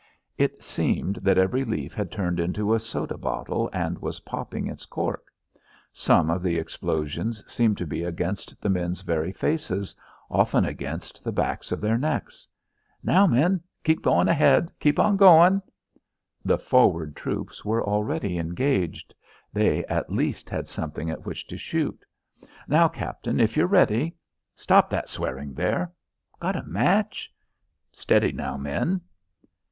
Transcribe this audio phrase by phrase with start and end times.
[0.35, 4.87] It seemed that every leaf had turned into a soda bottle and was popping its
[4.87, 5.31] cork.
[5.93, 9.95] Some of the explosions seemed to be against the men's very faces,
[10.31, 12.47] others against the backs of their necks.
[13.03, 13.61] "Now, men!
[13.83, 14.71] Keep goin' ahead.
[14.79, 15.61] Keep on goin'."
[16.43, 19.13] The forward troops were already engaged.
[19.53, 22.03] They, at least, had something at which to shoot.
[22.67, 24.15] "Now, captain, if you're ready."
[24.55, 25.93] "Stop that swearing there."
[26.39, 27.31] "Got a match?"
[27.91, 29.01] "Steady, now, men."